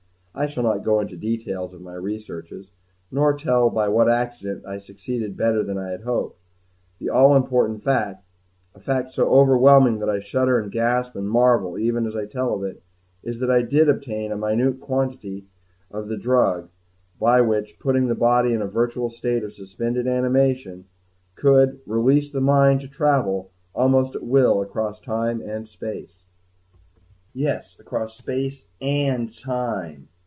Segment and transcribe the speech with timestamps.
[0.33, 2.69] I shall not go into the details of my researches,
[3.11, 6.39] nor tell by what accident I succeeded better than I had hoped;
[6.99, 8.23] the all important fact
[8.73, 12.53] a fact so overwhelming that I shudder and gasp and marvel even as I tell
[12.53, 12.81] of it
[13.21, 15.47] is that I did obtain a minute quantity
[15.91, 16.69] of a drug
[17.19, 20.85] which, by putting the body virtually in a state of suspended animation,
[21.35, 26.19] could release the mind to travel almost at will across time and space.
[27.33, 28.49] Yes, across time
[28.79, 30.07] and space!